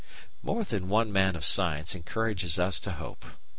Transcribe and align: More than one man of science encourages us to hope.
More 0.41 0.63
than 0.63 0.89
one 0.89 1.13
man 1.13 1.35
of 1.35 1.45
science 1.45 1.93
encourages 1.93 2.57
us 2.57 2.79
to 2.79 2.93
hope. 2.93 3.23